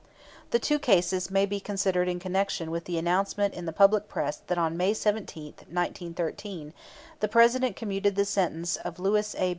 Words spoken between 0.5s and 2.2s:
two cases may be considered in